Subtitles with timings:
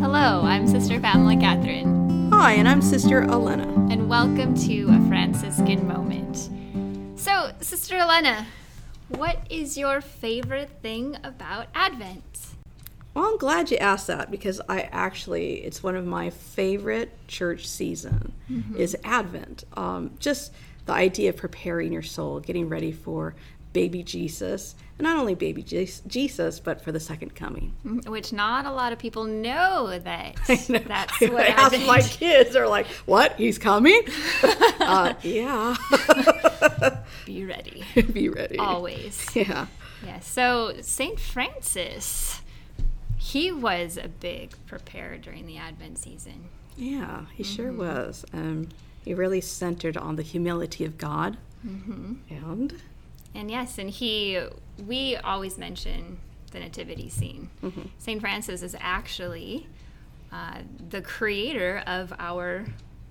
[0.00, 3.64] Hello, I'm Sister Pamela Catherine, Hi, and I'm Sister Elena.
[3.90, 6.50] and welcome to a Franciscan moment.
[7.18, 8.46] So, Sister Elena,
[9.08, 12.48] what is your favorite thing about Advent?
[13.14, 17.66] Well, I'm glad you asked that because I actually, it's one of my favorite church
[17.66, 18.32] season
[18.76, 19.64] is Advent.
[19.76, 20.52] Um, just
[20.84, 23.34] the idea of preparing your soul, getting ready for
[23.76, 27.74] baby Jesus, and not only baby Jesus, but for the second coming.
[28.06, 30.36] Which not a lot of people know that
[30.70, 30.78] know.
[30.78, 33.36] that's I what ask my kids, they're like, "What?
[33.36, 34.00] He's coming?"
[34.80, 35.76] uh, yeah.
[37.26, 38.58] Be ready, Be ready.
[38.58, 39.26] always.
[39.34, 39.66] Yeah.
[40.04, 41.18] Yeah, so St.
[41.20, 42.40] Francis,
[43.18, 46.48] he was a big preparer during the Advent season.
[46.76, 47.78] Yeah, he sure Mm-hmm.
[47.78, 48.24] was.
[48.32, 48.68] Um,
[49.04, 51.36] he really centered on the humility of God.
[51.66, 52.14] Mm-hmm.
[52.30, 52.74] And
[53.36, 54.40] And yes, and he,
[54.86, 56.16] we always mention
[56.52, 57.50] the nativity scene.
[57.98, 58.18] St.
[58.18, 59.66] Francis is actually
[60.32, 62.64] uh, the creator of our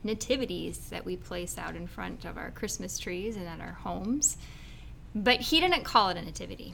[0.03, 4.37] nativities that we place out in front of our Christmas trees and at our homes.
[5.13, 6.73] But he didn't call it a nativity.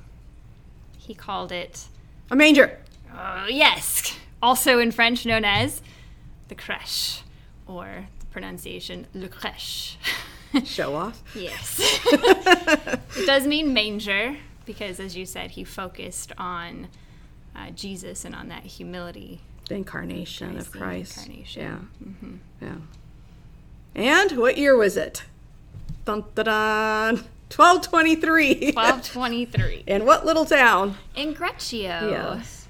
[0.97, 1.87] He called it,
[2.29, 2.79] a manger.
[3.13, 5.81] uh, yes, also in French known as
[6.47, 7.21] the crèche,
[7.67, 9.97] or the pronunciation le crèche.
[10.65, 11.23] Show off.
[11.35, 11.79] Yes.
[12.05, 16.87] it does mean manger because, as you said, he focused on
[17.55, 19.41] uh, Jesus and on that humility.
[19.67, 21.17] The incarnation Christ, of Christ.
[21.17, 21.89] incarnation.
[22.03, 22.35] Mm-hmm.
[22.61, 22.67] Yeah.
[22.67, 22.75] Yeah.
[23.93, 25.23] And what year was it?
[26.05, 27.15] Dun, dun, dun.
[27.55, 28.71] 1223.
[28.73, 30.95] 1223 In what little town?
[31.15, 32.09] in Greccio.
[32.09, 32.67] Yes.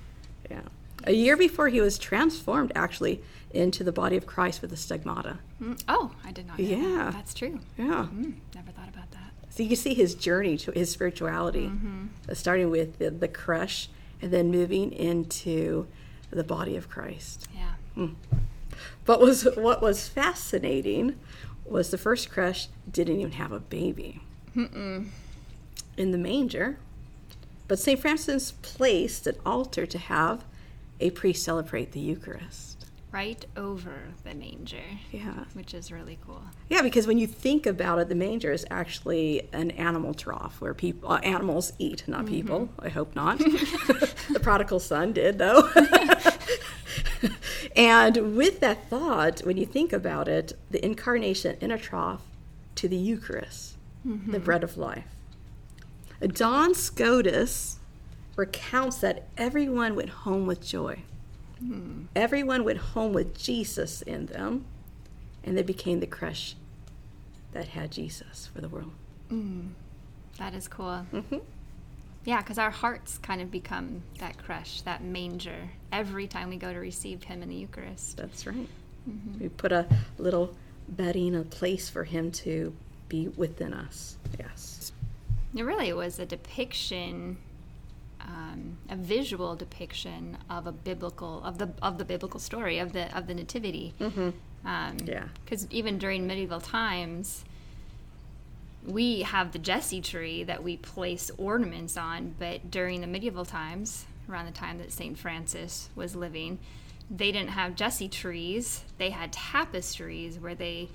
[0.49, 0.61] Yeah.
[1.03, 3.21] A year before he was transformed, actually,
[3.53, 5.39] into the body of Christ with the stigmata.
[5.61, 6.65] Mm, Oh, I did not know.
[6.65, 6.71] that.
[6.77, 7.11] Yeah.
[7.13, 7.59] That's true.
[7.77, 8.07] Yeah.
[8.13, 9.31] Mm, never thought about that.
[9.49, 11.69] So you can see his journey to his spirituality,
[12.29, 13.89] uh, starting with the, the creche
[14.21, 15.87] and then moving into
[16.29, 17.47] the body of Christ.
[17.53, 18.07] Yeah.
[19.05, 21.19] But was what was fascinating
[21.65, 24.21] was the first creche didn't even have a baby
[24.55, 25.11] in
[26.11, 26.77] the manger,
[27.67, 27.99] but St.
[27.99, 30.43] Francis placed an altar to have
[30.99, 32.70] a priest celebrate the Eucharist.
[33.11, 34.77] Right over the manger,
[35.11, 36.41] Yeah, which is really cool.
[36.69, 40.73] yeah, because when you think about it, the manger is actually an animal trough where
[40.73, 42.69] people uh, animals eat, not people.
[42.79, 43.37] I hope not.
[43.39, 45.69] the prodigal son did, though.
[47.75, 52.21] and with that thought, when you think about it, the incarnation in a trough
[52.75, 55.03] to the Eucharist, the bread of life.
[56.21, 57.77] Duns Scotus
[58.37, 60.99] recounts that everyone went home with joy.
[62.15, 64.65] Everyone went home with Jesus in them,
[65.43, 66.55] and they became the creche
[67.51, 68.91] that had Jesus for the world.
[70.37, 71.05] That is cool.
[71.13, 71.37] Mm-hmm.
[72.25, 76.71] Yeah, because our hearts kind of become that creche, that manger, every time we go
[76.71, 78.17] to receive Him in the Eucharist.
[78.17, 78.67] That's right.
[79.39, 80.53] We put a little
[80.87, 82.73] bedding, a place for him to
[83.09, 84.17] be within us.
[84.39, 84.91] Yes.
[85.55, 87.37] It really was a depiction,
[88.31, 93.15] um, a visual depiction of a biblical of the of the biblical story of the
[93.17, 93.93] of the nativity.
[93.99, 94.29] Mm-hmm.
[94.63, 95.25] Um, Yeah.
[95.43, 97.43] because even during medieval times,
[98.85, 104.05] we have the Jesse tree that we place ornaments on, but during the medieval times,
[104.29, 106.59] around the time that Saint Francis was living,
[107.09, 108.83] they didn't have Jesse trees.
[108.97, 110.89] They had tapestries where they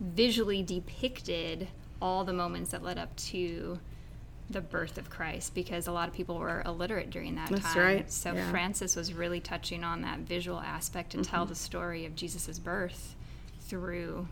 [0.00, 1.68] visually depicted
[2.00, 3.78] all the moments that led up to
[4.50, 7.78] the birth of Christ because a lot of people were illiterate during that That's time.
[7.78, 8.50] right, So yeah.
[8.50, 11.30] Francis was really touching on that visual aspect to Mm-hmm.
[11.30, 13.14] tell the story of Jesus' birth
[13.60, 14.26] through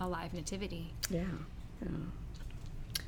[0.00, 0.92] a live nativity.
[1.08, 1.22] Yeah.
[1.82, 1.88] yeah.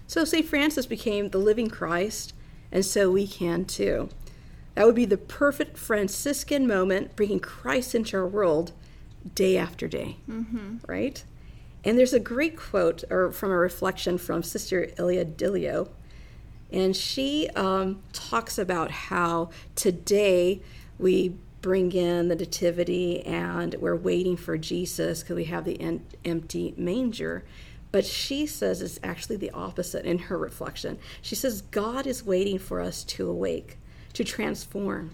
[0.07, 0.47] So St.
[0.47, 2.33] Francis became the living Christ,
[2.73, 4.09] and so we can too.
[4.75, 8.73] That would be the perfect Franciscan moment, bringing Christ into our world
[9.35, 10.77] day after day, mm-hmm.
[10.87, 11.23] right?
[11.85, 15.89] And there's a great quote or from a reflection from Sister Ilia Delio,
[16.73, 20.61] and she um, talks about how today
[20.99, 26.07] we bring in the nativity and we're waiting for Jesus because we have the en-
[26.25, 27.45] empty manger.
[27.93, 30.99] But she says it's actually the opposite in her reflection.
[31.21, 33.79] She says God is waiting for us to awake,
[34.13, 35.11] to transform,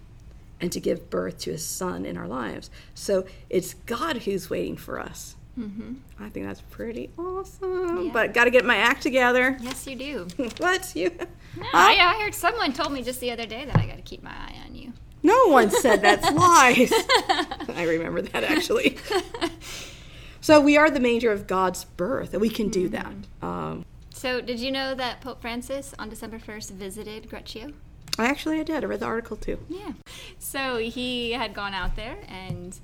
[0.60, 2.70] and to give birth to his son in our lives.
[2.94, 5.36] So it's God who's waiting for us.
[5.58, 5.94] Mm-hmm.
[6.20, 8.06] I think that's pretty awesome.
[8.06, 8.12] Yeah.
[8.12, 9.56] But got to get my act together.
[9.60, 10.28] Yes, you do.
[10.58, 10.94] what?
[10.94, 11.10] You?
[11.56, 14.02] No, I, I heard someone told me just the other day that I got to
[14.02, 14.92] keep my eye on you.
[15.22, 16.92] No one said that's lies.
[17.74, 18.98] I remember that actually.
[20.40, 23.12] So we are the manger of God's birth, and we can do that.
[23.42, 27.72] Um, So, did you know that Pope Francis on December 1st visited Greccio?
[28.18, 28.84] I actually I did.
[28.84, 29.58] I read the article too.
[29.68, 29.92] Yeah.
[30.38, 32.78] So he had gone out there and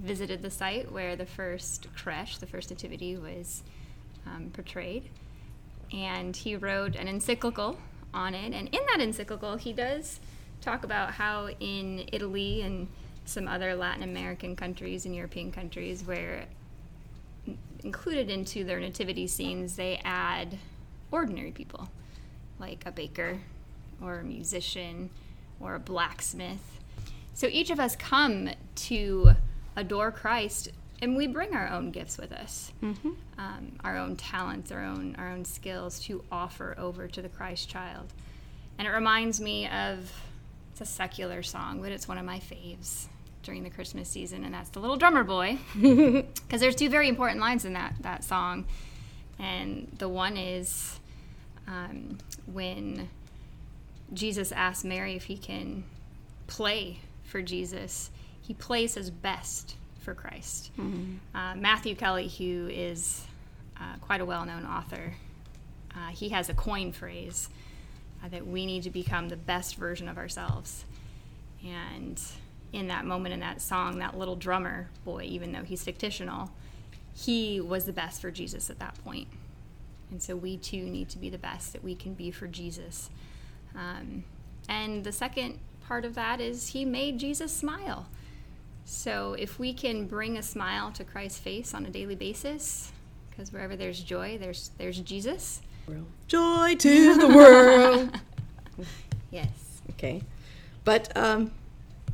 [0.00, 3.62] visited the site where the first creche, the first nativity, was
[4.26, 5.08] um, portrayed.
[5.92, 7.78] And he wrote an encyclical
[8.12, 8.52] on it.
[8.52, 10.20] And in that encyclical, he does
[10.60, 12.88] talk about how in Italy and
[13.24, 16.46] some other Latin American countries and European countries where
[17.84, 20.58] included into their nativity scenes, they add
[21.10, 21.88] ordinary people,
[22.58, 23.38] like a baker
[24.02, 25.10] or a musician
[25.60, 26.80] or a blacksmith.
[27.34, 29.32] So each of us come to
[29.78, 30.70] adore Christ,
[31.00, 33.10] and we bring our own gifts with us, mm-hmm.
[33.38, 37.68] um, our own talents, our own our own skills to offer over to the Christ
[37.68, 38.12] child.
[38.76, 40.12] And it reminds me of
[40.72, 43.06] it's a secular song, but it's one of my faves
[43.44, 47.40] during the Christmas season, and that's the Little Drummer Boy, because there's two very important
[47.40, 48.66] lines in that that song,
[49.38, 50.98] and the one is
[51.68, 52.18] um,
[52.52, 53.08] when
[54.12, 55.84] Jesus asks Mary if he can
[56.48, 58.10] play for Jesus.
[58.40, 60.70] He plays his best for Christ.
[60.78, 61.16] Mm-hmm.
[61.36, 63.24] Uh, Matthew Kelly, who is
[63.76, 65.14] uh, quite a well-known author,
[65.94, 67.48] uh, he has a coin phrase
[68.24, 70.84] uh, that we need to become the best version of ourselves,
[71.64, 72.20] and
[72.72, 76.50] in that moment in that song, that little drummer boy, even though he's fictional,
[77.14, 79.28] he was the best for Jesus at that point.
[80.10, 83.10] And so we too need to be the best that we can be for Jesus.
[83.74, 84.24] Um,
[84.68, 88.06] and the second part of that is he made Jesus smile.
[88.90, 92.90] So if we can bring a smile to Christ's face on a daily basis,
[93.28, 95.60] because wherever there's joy, there's there's Jesus.
[96.26, 98.18] Joy to the world.
[99.30, 99.82] yes.
[99.90, 100.22] Okay.
[100.84, 101.50] But um,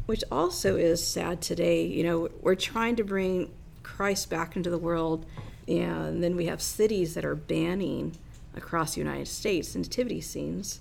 [0.06, 1.86] which also is sad today.
[1.86, 3.52] You know, we're trying to bring
[3.84, 5.26] Christ back into the world,
[5.68, 8.16] and then we have cities that are banning
[8.56, 10.80] across the United States nativity scenes.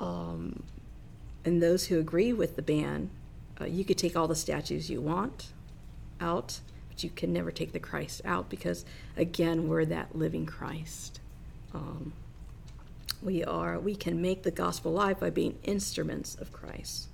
[0.00, 0.64] Um,
[1.44, 3.10] and those who agree with the ban,
[3.60, 5.52] uh, you could take all the statues you want
[6.20, 8.84] out, but you can never take the Christ out because,
[9.16, 11.20] again, we're that living Christ.
[11.74, 12.12] Um,
[13.22, 13.78] we are.
[13.78, 17.08] We can make the gospel alive by being instruments of Christ.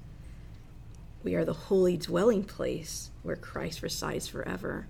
[1.22, 4.86] We are the holy dwelling place where Christ resides forever.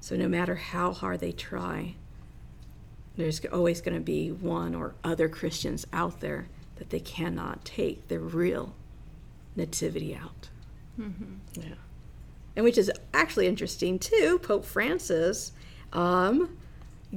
[0.00, 1.94] So no matter how hard they try,
[3.16, 8.08] there's always going to be one or other Christians out there that they cannot take
[8.08, 8.74] the real
[9.56, 10.48] nativity out.
[10.98, 11.60] Mm-hmm.
[11.60, 11.74] Yeah.
[12.54, 14.38] And which is actually interesting too.
[14.42, 15.52] Pope Francis
[15.92, 16.56] um,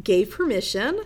[0.01, 1.01] gave permission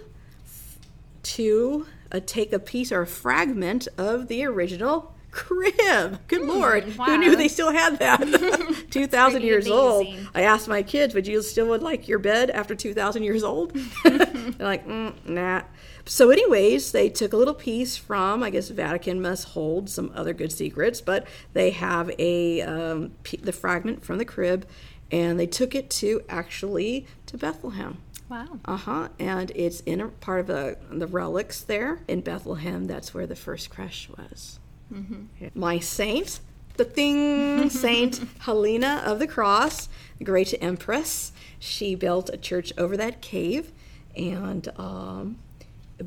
[1.24, 6.20] to uh, take a piece or a fragment of the original crib.
[6.28, 7.06] Good mm, lord, wow.
[7.06, 8.22] who knew they still had that?
[8.94, 10.18] two thousand years amazing.
[10.18, 10.30] old.
[10.36, 13.44] I asked my kids, "Would you still would like your bed after two thousand years
[13.44, 13.74] old?"
[14.04, 15.64] They're like, mm, "Nah."
[16.06, 18.44] So, anyways, they took a little piece from.
[18.44, 23.54] I guess Vatican must hold some other good secrets, but they have a um, the
[23.54, 24.68] fragment from the crib,
[25.12, 27.98] and they took it to actually to Bethlehem.
[28.30, 28.60] Wow.
[28.66, 29.10] Uh huh.
[29.20, 32.86] And it's in a part of the, the relics there in Bethlehem.
[32.86, 34.60] That's where the first creche was.
[34.92, 35.48] Mm-hmm.
[35.60, 36.40] My saint,
[36.76, 41.32] the thing, Saint Helena of the Cross, the great empress.
[41.60, 43.72] She built a church over that cave,
[44.16, 45.38] and um,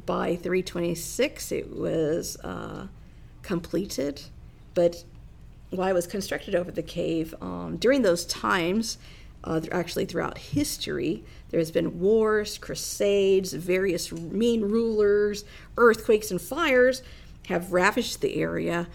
[0.05, 2.89] by 326 it was uh,
[3.43, 4.23] completed.
[4.75, 5.05] But
[5.71, 8.99] while it was constructed over the cave, um, during those times,
[9.45, 15.45] uh, actually throughout history, there has been wars, crusades, various mean rulers,
[15.77, 17.03] earthquakes, and fires
[17.47, 18.89] have ravaged the area,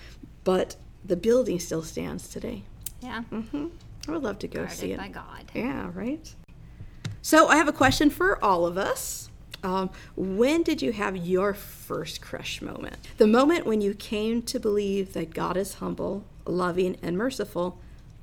[0.43, 2.63] but the building still stands today.
[3.01, 3.23] Yeah.
[3.31, 3.67] Mm-hmm.
[4.07, 4.97] I would love to go Guarded see it.
[4.97, 5.51] by God.
[5.53, 6.33] Yeah, right.
[7.21, 9.29] So I have a question for all of us.
[9.63, 12.97] Um, when did you have your first creche moment?
[13.17, 17.77] The moment when you came to believe that God is humble, loving, and merciful,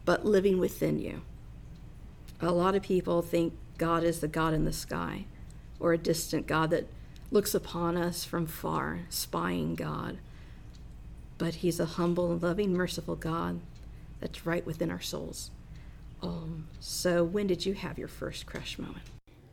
[0.04, 1.23] but living within you.
[2.40, 5.26] A lot of people think God is the God in the sky
[5.78, 6.88] or a distant God that
[7.30, 10.18] looks upon us from far, spying God.
[11.38, 13.61] But He's a humble loving, merciful God
[14.21, 15.50] that's right within our souls.
[16.23, 19.04] Um, so, when did you have your first creche moment?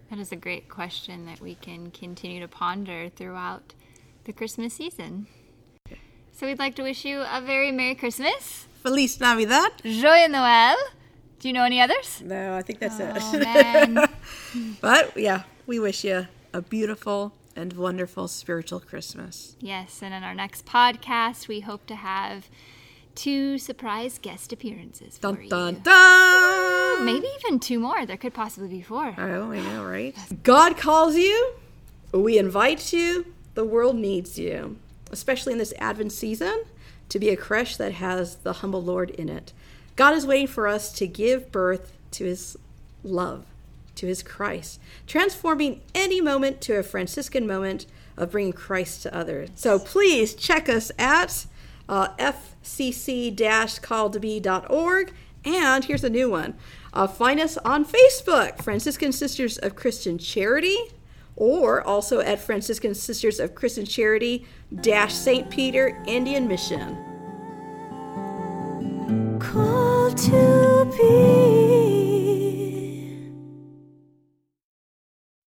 [0.09, 3.75] That is a great question that we can continue to ponder throughout
[4.23, 5.27] the Christmas season.
[6.31, 8.67] So, we'd like to wish you a very Merry Christmas.
[8.81, 9.71] Feliz Navidad.
[9.83, 10.75] Joyeux Noël.
[11.39, 12.21] Do you know any others?
[12.23, 14.09] No, I think that's oh, it.
[14.81, 19.55] but yeah, we wish you a beautiful and wonderful spiritual Christmas.
[19.59, 22.49] Yes, and in our next podcast, we hope to have
[23.15, 25.49] two surprise guest appearances for dun, you.
[25.49, 27.05] Dun, dun.
[27.05, 28.05] Maybe even two more.
[28.05, 29.15] There could possibly be four.
[29.17, 30.15] Oh, I know, right?
[30.43, 31.53] God calls you.
[32.13, 33.25] We invite you.
[33.53, 34.77] The world needs you.
[35.11, 36.65] especially in this Advent season,
[37.09, 39.53] to be a creche that has the humble Lord in it.
[39.95, 42.57] God is waiting for us to give birth to his
[43.03, 43.45] love,
[43.95, 47.85] to his Christ, transforming any moment to a Franciscan moment
[48.17, 49.49] of bringing Christ to others.
[49.55, 51.45] So please check us at
[51.87, 55.13] uh, fcc-calltobe.org.
[55.43, 56.55] And here's a new one.
[56.93, 60.77] Uh, find us on Facebook, Franciscan Sisters of Christian Charity,
[61.35, 64.47] or also at Franciscan Sisters of Christian Charity
[64.81, 65.47] dash St.
[65.49, 66.97] Peter Indian Mission.
[69.39, 71.44] Call to be.